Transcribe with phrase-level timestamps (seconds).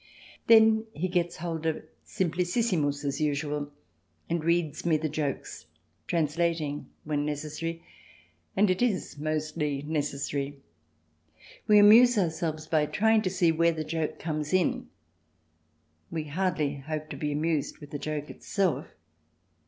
[0.47, 1.83] Then he gets hold of"
[2.17, 3.71] Simplicissimus" as usual,
[4.27, 5.67] and reads me the jokes,
[6.07, 7.83] translating when necessary,
[8.55, 10.57] and it is mostly necessary.
[11.67, 14.89] We amuse ourselves by trying to see where the joke comes in.
[16.09, 18.87] We hardly hope to be amused with the joke itself.